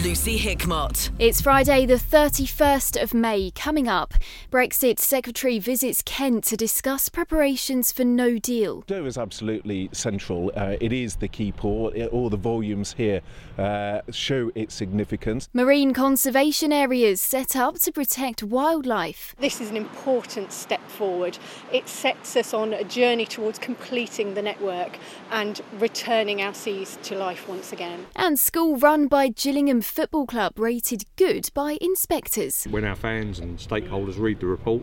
[0.00, 1.10] Lucy Hickmott.
[1.18, 3.50] It's Friday, the 31st of May.
[3.50, 4.14] Coming up,
[4.50, 8.84] Brexit Secretary visits Kent to discuss preparations for no deal.
[8.86, 10.50] Dover is absolutely central.
[10.56, 11.94] Uh, it is the key port.
[11.94, 13.20] It, all the volumes here
[13.58, 15.50] uh, show its significance.
[15.52, 19.36] Marine conservation areas set up to protect wildlife.
[19.38, 21.38] This is an important step forward.
[21.70, 24.98] It sets us on a journey towards completing the network
[25.30, 28.06] and returning our seas to life once again.
[28.16, 32.64] And school run by Gillingham Football Club rated good by inspectors.
[32.70, 34.82] When our fans and stakeholders read the report,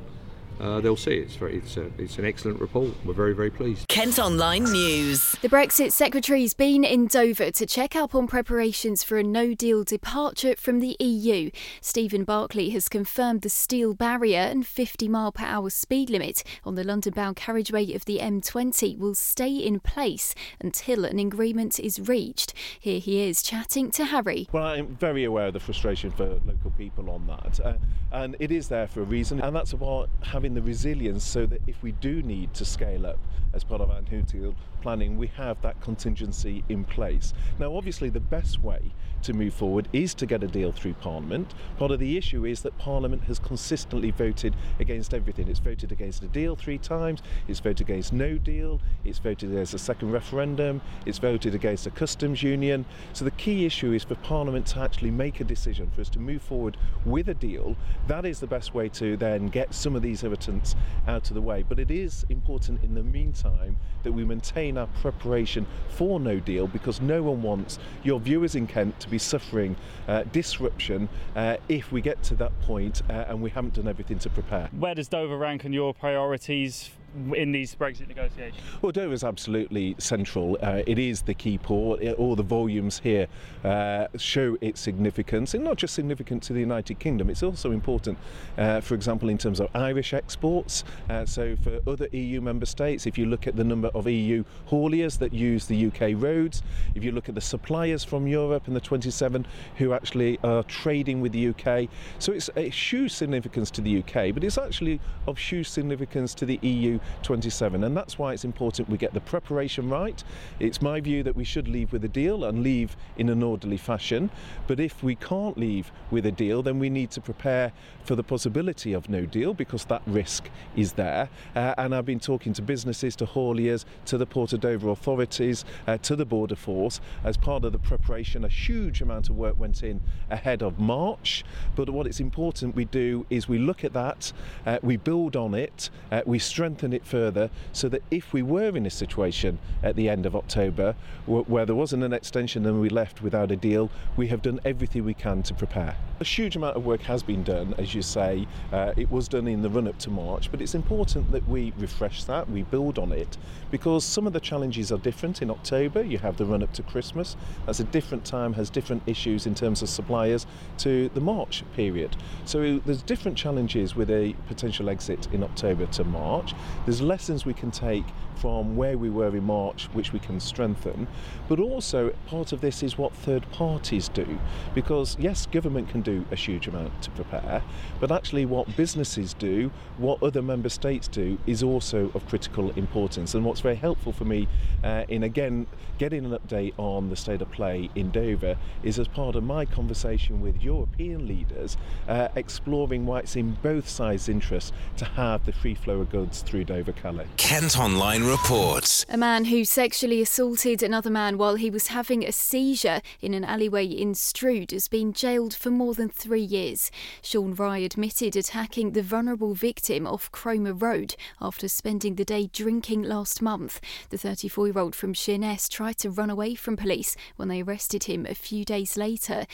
[0.59, 2.91] uh, they'll see it's very, it's, a, it's an excellent report.
[3.05, 3.87] We're very very pleased.
[3.87, 5.35] Kent Online News.
[5.41, 9.83] The Brexit Secretary's been in Dover to check up on preparations for a no deal
[9.83, 11.51] departure from the EU.
[11.81, 16.75] Stephen Barclay has confirmed the steel barrier and 50 mile per hour speed limit on
[16.75, 21.99] the London bound carriageway of the M20 will stay in place until an agreement is
[21.99, 22.53] reached.
[22.79, 24.47] Here he is chatting to Harry.
[24.51, 27.73] Well, I'm very aware of the frustration for local people on that, uh,
[28.11, 31.61] and it is there for a reason, and that's about having the resilience so that
[31.67, 33.19] if we do need to scale up
[33.53, 37.33] as part of our deal planning, we have that contingency in place.
[37.58, 41.53] Now, obviously, the best way to move forward is to get a deal through Parliament.
[41.78, 45.48] Part of the issue is that Parliament has consistently voted against everything.
[45.48, 49.73] It's voted against a deal three times, it's voted against no deal, it's voted against
[49.73, 52.86] a second referendum, it's voted against a customs union.
[53.14, 56.20] So the key issue is for Parliament to actually make a decision, for us to
[56.20, 57.75] move forward with a deal.
[58.08, 60.75] That is the best way to then get some of these irritants
[61.08, 61.64] out of the way.
[61.67, 66.67] But it is important in the meantime that we maintain our preparation for no deal
[66.67, 69.75] because no one wants your viewers in Kent to be suffering
[70.07, 74.19] uh, disruption uh, if we get to that point uh, and we haven't done everything
[74.19, 74.69] to prepare.
[74.71, 76.91] Where does Dover rank on your priorities
[77.33, 78.61] in these Brexit negotiations?
[78.81, 80.57] Well, Dover is absolutely central.
[80.61, 82.01] Uh, it is the key port.
[82.01, 83.27] It, all the volumes here
[83.63, 87.29] uh, show its significance, and not just significant to the United Kingdom.
[87.29, 88.17] It's also important,
[88.57, 90.84] uh, for example, in terms of Irish exports.
[91.09, 94.44] Uh, so, for other EU member states, if you look at the number of EU
[94.69, 96.63] hauliers that use the UK roads,
[96.95, 99.45] if you look at the suppliers from Europe and the 27
[99.78, 101.89] who actually are trading with the UK,
[102.19, 106.45] so it's a huge significance to the UK, but it's actually of huge significance to
[106.45, 110.23] the EU 27 and that's why it's important we get the preparation right.
[110.59, 113.77] It's my view that we should leave with a deal and leave in an orderly
[113.77, 114.29] fashion.
[114.67, 117.71] But if we can't leave with a deal then we need to prepare
[118.03, 121.29] for the possibility of no deal because that risk is there.
[121.55, 125.66] Uh, and I've been talking to businesses to hauliers to the Port of Dover authorities
[125.87, 128.43] uh, to the border force as part of the preparation.
[128.45, 131.43] A huge amount of work went in ahead of March.
[131.75, 134.31] But what it's important we do is we look at that
[134.66, 138.75] uh, we build on it uh, we strengthen it further so that if we were
[138.75, 140.95] in a situation at the end of October
[141.25, 145.05] where there wasn't an extension and we left without a deal, we have done everything
[145.05, 145.95] we can to prepare.
[146.19, 148.45] A huge amount of work has been done, as you say.
[148.73, 151.72] Uh, it was done in the run up to March, but it's important that we
[151.78, 153.38] refresh that, we build on it,
[153.72, 155.41] because some of the challenges are different.
[155.41, 157.38] In October, you have the run up to Christmas.
[157.66, 160.45] That's a different time, has different issues in terms of suppliers
[160.79, 162.17] to the March period.
[162.45, 166.53] So there's different challenges with a potential exit in October to March.
[166.85, 168.06] There's lessons we can take
[168.39, 171.07] from where we were in March, which we can strengthen,
[171.47, 174.39] but also part of this is what third parties do.
[174.73, 177.61] Because, yes, government can do a huge amount to prepare,
[177.99, 183.35] but actually, what businesses do, what other member states do, is also of critical importance.
[183.35, 184.47] And what's very helpful for me
[184.83, 185.67] uh, in again
[185.97, 189.66] getting an update on the state of play in Dover is as part of my
[189.66, 195.51] conversation with European leaders, uh, exploring why it's in both sides' interests to have the
[195.51, 197.28] free flow of goods through Dover Calais.
[197.38, 199.07] Kent Online reports.
[199.09, 203.44] A man who sexually assaulted another man while he was having a seizure in an
[203.44, 206.91] alleyway in Strood has been jailed for more than three years.
[207.23, 213.01] Sean Rye admitted attacking the vulnerable victim off Cromer Road after spending the day drinking
[213.01, 213.81] last month.
[214.12, 218.03] The 34 year old from Sheerness tried to run away from police when they arrested
[218.03, 219.47] him a few days later.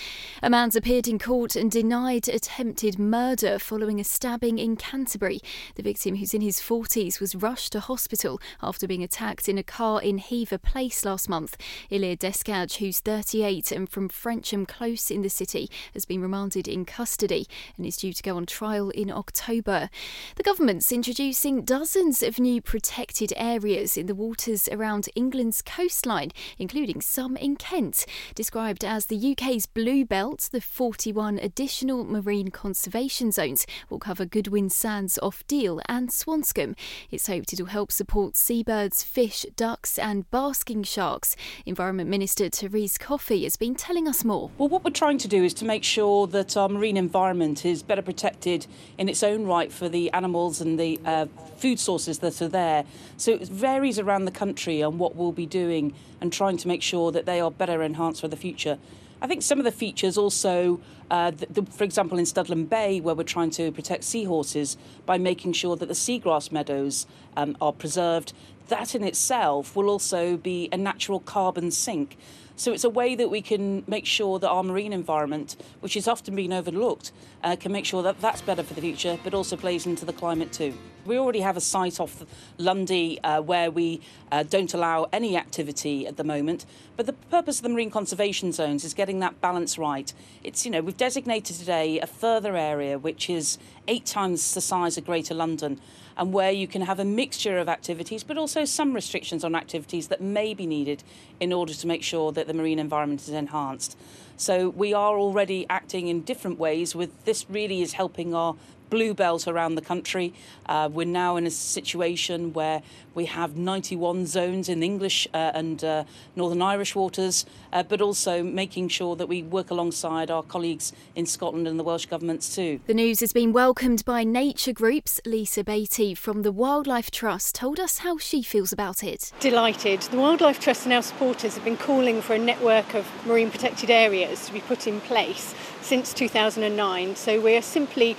[0.44, 5.40] A man's appeared in court and denied attempted murder following a stabbing in Canterbury.
[5.76, 9.64] The victim, who's in his 40s, was rushed to hospital after being attacked in a
[9.64, 11.56] car in Hever Place last month.
[11.92, 16.84] Ilir Deskaj, who's 38 and from Frensham Close in the city, has been remanded in
[16.84, 17.48] custody
[17.78, 19.90] and is due to go on trial in October.
[20.36, 27.02] The government's introducing dozens of new protected areas in the waters around England's coastline, including
[27.02, 28.06] some in Kent.
[28.34, 34.70] Described as the UK's Blue Belt, the 41 additional marine conservation zones will cover Goodwin
[34.70, 36.76] Sands off Deal and Swanscombe.
[37.12, 41.36] It's hoped it'll help support seabirds, fish, ducks, and basking sharks.
[41.66, 44.50] Environment Minister Therese Coffey has been telling us more.
[44.58, 47.84] Well, what we're trying to do is to make sure that our marine environment is
[47.84, 48.66] better protected
[48.98, 51.26] in its own right for the animals and the uh,
[51.58, 52.86] food sources that are there.
[53.18, 56.82] So it varies around the country on what we'll be doing and trying to make
[56.82, 58.78] sure that they are better enhanced for the future.
[59.22, 60.80] I think some of the features also,
[61.10, 65.18] uh, the, the, for example, in Studland Bay, where we're trying to protect seahorses by
[65.18, 67.08] making sure that the seagrass meadows
[67.38, 68.34] um, are preserved,
[68.68, 72.18] that in itself will also be a natural carbon sink.
[72.58, 76.08] So it's a way that we can make sure that our marine environment, which is
[76.08, 77.12] often being overlooked,
[77.44, 80.14] uh, can make sure that that's better for the future, but also plays into the
[80.14, 80.74] climate too.
[81.06, 82.24] We already have a site off
[82.58, 86.66] Lundy uh, where we uh, don't allow any activity at the moment,
[86.98, 90.12] but the purpose of the marine conservation zones is getting that balance right.
[90.44, 94.98] It's, you know, we've designated today a further area which is eight times the size
[94.98, 95.80] of Greater London
[96.18, 100.08] and where you can have a mixture of activities, but also some restrictions on activities
[100.08, 101.04] that may be needed
[101.40, 103.98] in order to make sure that the marine environment is enhanced.
[104.38, 108.56] So we are already acting in different ways with this really is helping our
[108.90, 110.34] blue belt around the country.
[110.66, 112.82] Uh, we're now in a situation where
[113.14, 116.04] we have 91 zones in English uh, and uh,
[116.36, 121.26] Northern Irish waters, uh, but also making sure that we work alongside our colleagues in
[121.26, 122.80] Scotland and the Welsh governments too.
[122.88, 125.22] The news has been welcomed by nature groups.
[125.26, 129.32] Lissa Batey from the Wildlife Trust told us how she feels about it.
[129.40, 130.02] Delighted.
[130.02, 133.90] The Wildlife Trust and our supporters have been calling for a network of marine protected
[133.90, 138.18] areas to be put in place since 2009, so we are simply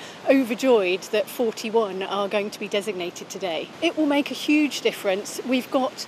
[0.57, 3.69] overjoyed that 41 are going to be designated today.
[3.83, 5.39] It will make a huge difference.
[5.47, 6.07] We've got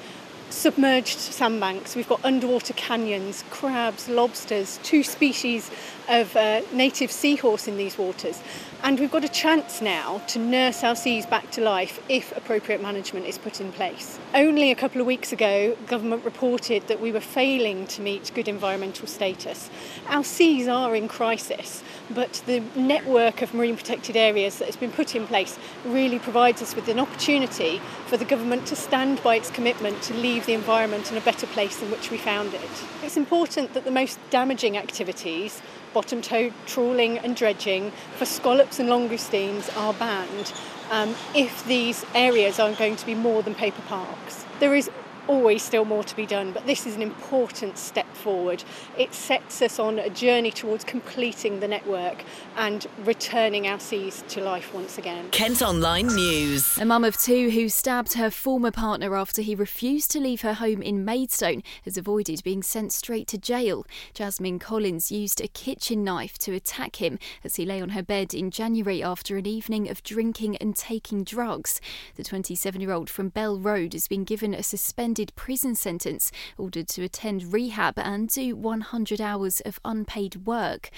[0.50, 5.70] submerged sandbanks, we've got underwater canyons, crabs, lobsters, two species
[6.08, 8.40] of uh, native seahorse in these waters.
[8.82, 12.80] And we've got a chance now to nurse our seas back to life if appropriate
[12.80, 14.18] management is put in place.
[14.34, 18.46] Only a couple of weeks ago, government reported that we were failing to meet good
[18.46, 19.68] environmental status.
[20.06, 24.92] Our seas are in crisis, but the network of marine protected areas that has been
[24.92, 29.36] put in place really provides us with an opportunity for the government to stand by
[29.36, 32.70] its commitment to leave the environment in a better place than which we found it.
[33.02, 35.60] It's important that the most damaging activities
[35.92, 40.52] bottom towed trawling and dredging for scallops and langoustines are banned
[40.92, 44.44] um, if these areas aren't going to be more than paper parks.
[44.60, 44.88] There is
[45.28, 48.64] always still more to be done, but this is an important step forward.
[48.96, 52.24] It sets us on a journey towards completing the network
[52.56, 55.30] and returning our seas to life once again.
[55.30, 56.78] Kent Online News.
[56.78, 60.54] A mum of two who stabbed her former partner after he refused to leave her
[60.54, 63.86] home in Maidstone has avoided being sent straight to jail.
[64.14, 68.32] Jasmine Collins used a kitchen knife to attack him as he lay on her bed
[68.32, 71.80] in January after an evening of drinking and taking drugs.
[72.16, 76.88] The 27 year old from Bell Road has been given a suspended prison sentence, ordered
[76.88, 80.90] to attend rehab and do 100 hours of unpaid work.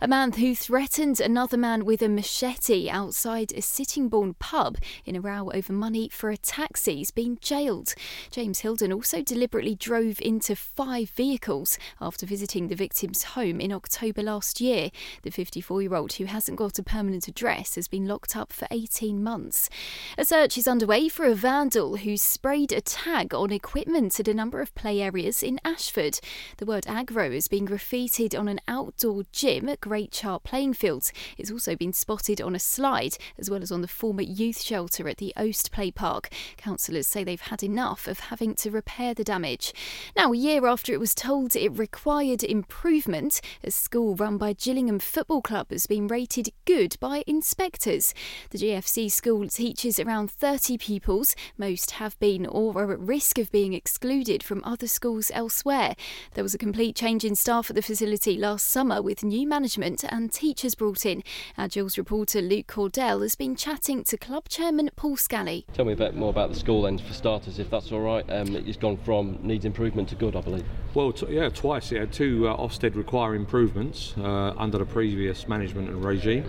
[0.00, 5.20] A man who threatened another man with a machete outside a Sittingbourne pub in a
[5.20, 7.94] row over money for a taxi has been jailed.
[8.30, 14.22] James Hilden also deliberately drove into five vehicles after visiting the victim's home in October
[14.22, 14.90] last year.
[15.22, 18.68] The 54 year old, who hasn't got a permanent address, has been locked up for
[18.70, 19.70] 18 months.
[20.18, 24.34] A search is underway for a vandal who sprayed a tag on equipment at a
[24.34, 26.18] number of play areas in Ashford.
[26.56, 31.12] The word aggro is being graffitied on an outdoor gym at Great Chart playing fields.
[31.38, 35.08] It's also been spotted on a slide, as well as on the former youth shelter
[35.08, 36.28] at the Oast Play Park.
[36.56, 39.72] Councillors say they've had enough of having to repair the damage.
[40.16, 44.98] Now, a year after it was told it required improvement, a school run by Gillingham
[44.98, 48.12] Football Club has been rated good by inspectors.
[48.50, 51.36] The GFC school teaches around 30 pupils.
[51.56, 55.94] Most have been or are at risk of being excluded from other schools elsewhere.
[56.34, 60.04] There was a complete change in staff at the facility last summer with new management
[60.04, 61.22] and teachers brought in.
[61.56, 65.66] Our Gills reporter Luke Cordell has been chatting to club chairman Paul Scally.
[65.74, 68.28] Tell me a bit more about the school then, for starters, if that's all right.
[68.30, 70.64] Um, it's gone from needs improvement to good, I believe.
[70.94, 71.92] Well, t- yeah, twice.
[71.92, 76.44] It had two uh, Ofsted require improvements uh, under the previous management and regime.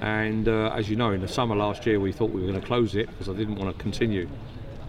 [0.00, 2.60] And uh, as you know, in the summer last year, we thought we were going
[2.60, 4.28] to close it because I didn't want to continue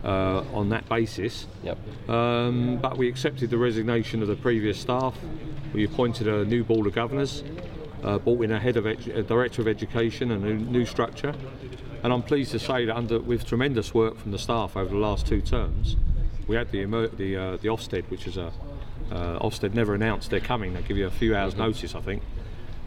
[0.03, 1.48] uh, on that basis.
[1.63, 1.77] Yep.
[2.10, 5.18] Um, but we accepted the resignation of the previous staff.
[5.74, 7.44] We appointed a new board of governors,
[8.03, 11.34] uh, brought in a head of edu- a director of education and a new structure.
[12.01, 15.00] And I'm pleased to say that under with tremendous work from the staff over the
[15.00, 15.98] last two terms,
[16.48, 18.51] we had the emer- the uh, the Ofsted, which is a
[19.12, 20.74] uh, Ofsted never announced they're coming.
[20.74, 22.24] They give you a few hours notice, I think.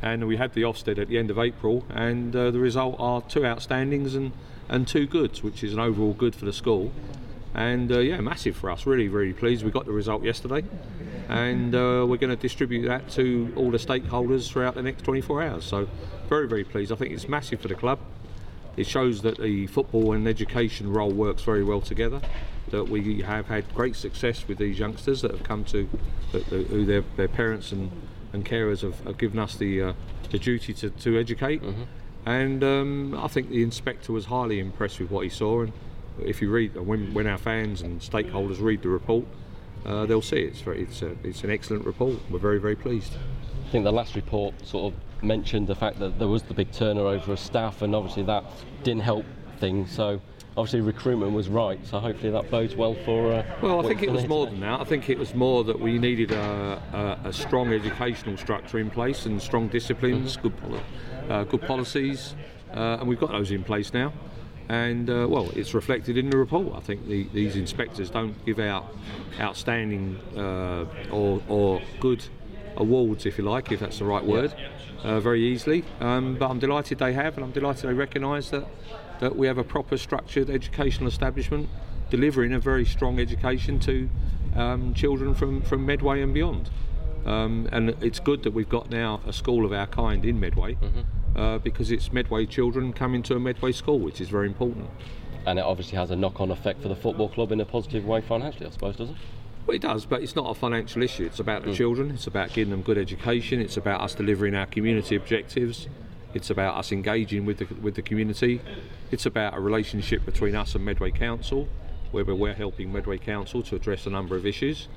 [0.01, 3.23] And we had the Ofsted at the end of April, and uh, the result are
[3.23, 4.33] two outstandings and
[4.69, 6.93] and two goods, which is an overall good for the school.
[7.55, 8.87] And uh, yeah, massive for us.
[8.87, 9.65] Really, really pleased.
[9.65, 10.65] We got the result yesterday,
[11.29, 15.43] and uh, we're going to distribute that to all the stakeholders throughout the next 24
[15.43, 15.65] hours.
[15.65, 15.89] So,
[16.29, 16.93] very, very pleased.
[16.93, 17.99] I think it's massive for the club.
[18.79, 22.23] It shows that the football and education role works very well together.
[22.71, 25.87] That we have had great success with these youngsters that have come to,
[26.49, 27.91] who their, their parents and,
[28.33, 29.93] and carers have, have given us the uh,
[30.33, 31.63] the duty to, to educate.
[31.63, 31.83] Mm-hmm.
[32.25, 35.63] And um, I think the inspector was highly impressed with what he saw.
[35.63, 35.73] And
[36.21, 39.27] if you read, when, when our fans and stakeholders read the report,
[39.85, 42.19] uh, they'll see it's very, it's, a, it's an excellent report.
[42.31, 43.15] We're very very pleased.
[43.67, 46.71] I think the last report sort of mentioned the fact that there was the big
[46.73, 48.45] turnover of staff, and obviously that
[48.85, 49.25] didn't help
[49.59, 49.91] things.
[49.91, 50.21] So
[50.57, 51.85] obviously recruitment was right.
[51.87, 53.33] So hopefully that bodes well for.
[53.33, 54.81] Uh, well, I think it was more than that.
[54.81, 58.91] I think it was more that we needed a, a, a strong educational structure in
[58.91, 60.49] place and strong disciplines, mm-hmm.
[60.49, 60.83] good,
[61.45, 62.35] good policies,
[62.75, 64.13] uh, and we've got those in place now
[64.69, 66.75] and uh, well, it's reflected in the report.
[66.75, 68.95] I think the, these inspectors don't give out
[69.41, 72.25] outstanding uh, or, or, good
[72.77, 74.55] awards, if you like, if that's the right word,
[75.03, 75.85] uh, very easily.
[76.01, 78.67] Um, but I'm delighted they have, and I'm delighted they recognise that
[79.21, 81.69] that we have a proper structured educational establishment
[82.11, 84.11] delivering a very strong education to
[84.57, 86.71] um, children from, from Medway and beyond.
[87.25, 90.75] Um, and it's good that we've got now a school of our kind in Medway.
[90.75, 94.89] Mm-hmm uh, because it's Medway children coming to a Medway school, which is very important.
[95.47, 98.21] And it obviously has a knock-on effect for the football club in a positive way
[98.21, 99.17] financially, I suppose, does it?
[99.67, 101.25] Well, it does, but it's not a financial issue.
[101.25, 101.77] It's about the mm.
[101.77, 102.11] children.
[102.11, 103.61] It's about giving them good education.
[103.61, 105.89] It's about us delivering our community objectives.
[106.35, 108.61] It's about us engaging with the with the community.
[109.11, 111.69] It's about a relationship between us and Medway Council,
[112.11, 114.89] where we're helping Medway Council to address a number of issues.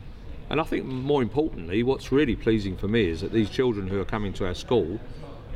[0.50, 4.00] And I think more importantly, what's really pleasing for me is that these children who
[4.00, 5.00] are coming to our school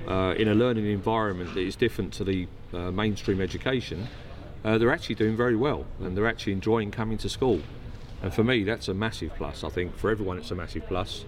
[0.08, 4.08] uh, in a learning environment that is different to the uh, mainstream education,
[4.64, 7.62] uh, they're actually doing very well and they're actually enjoying coming to school.
[8.22, 9.64] And for me, that's a massive plus.
[9.64, 11.26] I think for everyone, it's a massive plus.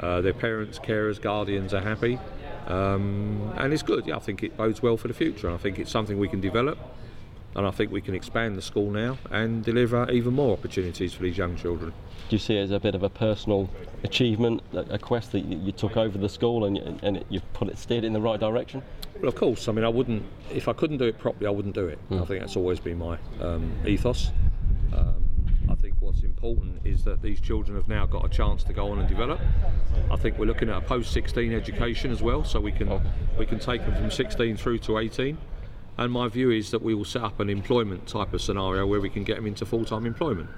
[0.00, 2.18] Uh, their parents, carers, guardians are happy.
[2.66, 4.06] Um, and it's good.
[4.06, 5.46] Yeah, I think it bodes well for the future.
[5.46, 6.78] And I think it's something we can develop
[7.56, 11.22] and I think we can expand the school now and deliver even more opportunities for
[11.22, 11.92] these young children.
[12.28, 13.70] Do you see it as a bit of a personal
[14.04, 18.04] achievement, a quest that you took over the school and, and you put it steered
[18.04, 18.82] in the right direction?
[19.20, 19.68] Well, of course.
[19.68, 20.22] I mean, I wouldn't
[20.52, 21.98] if I couldn't do it properly, I wouldn't do it.
[22.10, 22.22] Mm.
[22.22, 24.32] I think that's always been my um, ethos.
[24.94, 25.24] Um,
[25.70, 28.92] I think what's important is that these children have now got a chance to go
[28.92, 29.40] on and develop.
[30.10, 33.00] I think we're looking at a post-16 education as well, so we can
[33.38, 35.38] we can take them from 16 through to 18.
[35.98, 39.00] And my view is that we will set up an employment type of scenario where
[39.00, 40.50] we can get them into full time employment.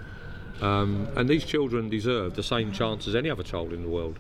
[0.61, 4.19] Um, and these children deserve the same chance as any other child in the world,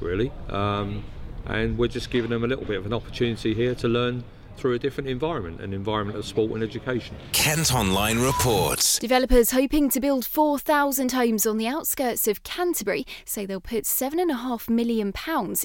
[0.00, 0.30] really.
[0.48, 1.04] Um,
[1.46, 4.22] and we're just giving them a little bit of an opportunity here to learn
[4.56, 7.16] through a different environment, an environment of sport and education.
[7.32, 8.98] Kent Online reports.
[8.98, 14.68] Developers hoping to build 4,000 homes on the outskirts of Canterbury say they'll put £7.5
[14.68, 15.12] million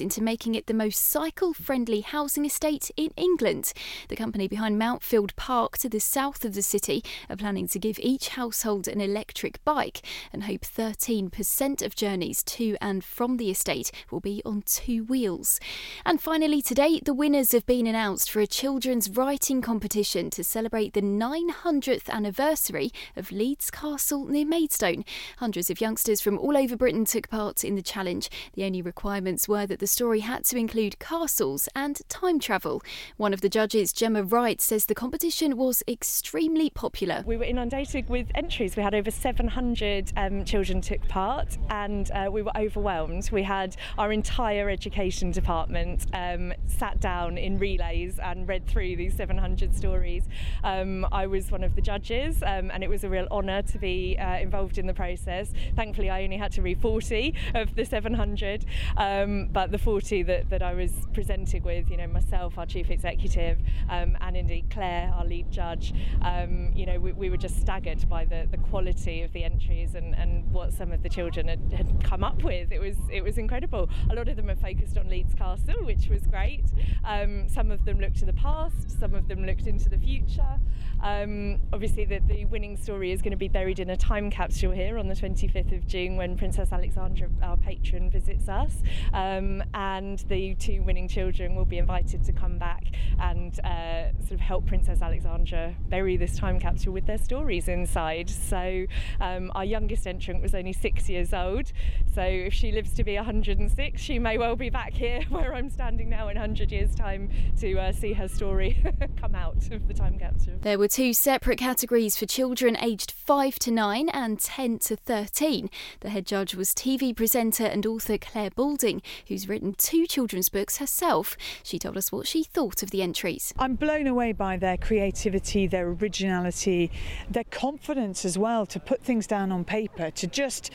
[0.00, 3.72] into making it the most cycle friendly housing estate in England.
[4.08, 7.98] The company behind Mountfield Park to the south of the city are planning to give
[7.98, 10.00] each household an electric bike
[10.32, 15.60] and hope 13% of journeys to and from the estate will be on two wheels.
[16.04, 20.44] And finally, today, the winners have been announced for a children's children's writing competition to
[20.44, 25.04] celebrate the 900th anniversary of Leeds Castle near Maidstone.
[25.38, 28.30] Hundreds of youngsters from all over Britain took part in the challenge.
[28.54, 32.80] The only requirements were that the story had to include castles and time travel.
[33.16, 37.24] One of the judges, Gemma Wright, says the competition was extremely popular.
[37.26, 38.76] We were inundated with entries.
[38.76, 43.30] We had over 700 um, children took part, and uh, we were overwhelmed.
[43.32, 49.14] We had our entire education department um, sat down in relays and read through these
[49.14, 50.24] 700 stories.
[50.64, 53.78] Um, I was one of the judges, um, and it was a real honour to
[53.78, 55.52] be uh, involved in the process.
[55.74, 58.64] Thankfully, I only had to read 40 of the 700,
[58.96, 62.90] um, but the 40 that, that I was presented with, you know, myself, our chief
[62.90, 63.58] executive,
[63.88, 68.08] um, and indeed Clare, our lead judge, um, you know, we, we, were just staggered
[68.08, 71.72] by the, the quality of the entries and, and what some of the children had,
[71.72, 72.72] had come up with.
[72.72, 73.88] It was it was incredible.
[74.10, 76.64] A lot of them are focused on Leeds Castle, which was great.
[77.04, 79.98] Um, some of them looked to the past past, some of them looked into the
[79.98, 80.58] future.
[81.02, 84.72] Um, obviously, the, the, winning story is going to be buried in a time capsule
[84.72, 88.72] here on the 25th of June when Princess Alexandra, our patron, visits us.
[89.12, 92.84] Um, and the two winning children will be invited to come back
[93.20, 98.30] and uh, sort of help Princess Alexandra bury this time capsule with their stories inside.
[98.30, 98.86] So,
[99.20, 101.72] um, our youngest entrant was only six years old.
[102.14, 105.68] So, if she lives to be 106, she may well be back here where I'm
[105.68, 107.28] standing now in 100 years' time
[107.60, 108.80] to uh, see her story story
[109.20, 110.54] come out of the time capsule.
[110.62, 115.68] There were two separate categories for children aged 5 to 9 and 10 to 13.
[116.00, 120.76] The head judge was TV presenter and author Clare Balding, who's written two children's books
[120.76, 121.36] herself.
[121.64, 123.52] She told us what she thought of the entries.
[123.58, 126.92] I'm blown away by their creativity, their originality,
[127.28, 130.70] their confidence as well to put things down on paper, to just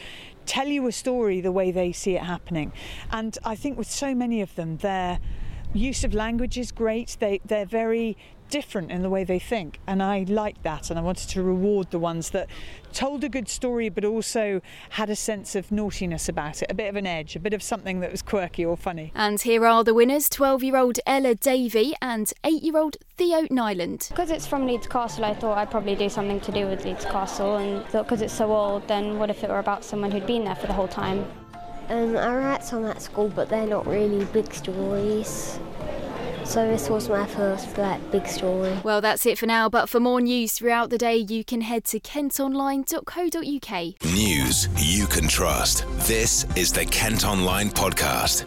[0.46, 2.74] tell you a story the way they see it happening.
[3.12, 5.20] And I think with so many of them, their
[5.74, 7.18] use of language is great.
[7.20, 8.18] They they're very
[8.52, 11.90] different in the way they think and I like that and I wanted to reward
[11.90, 12.50] the ones that
[12.92, 16.90] told a good story but also had a sense of naughtiness about it a bit
[16.90, 19.14] of an edge a bit of something that was quirky or funny.
[19.16, 23.48] And here are the winners 12 year old Ella Davey and 8 year old Theo
[23.50, 24.08] Nyland.
[24.10, 27.06] Because it's from Leeds Castle I thought I'd probably do something to do with Leeds
[27.06, 30.28] Castle and thought because it's so old then what if it were about someone who'd
[30.28, 31.26] been there for the whole time
[31.90, 35.60] um, I write some at school but they're not really big stories
[36.52, 38.78] so this was my first like big story.
[38.84, 39.70] Well, that's it for now.
[39.70, 44.14] But for more news throughout the day, you can head to kentonline.co.uk.
[44.14, 45.86] News you can trust.
[46.08, 48.44] This is the Kent Online Podcast.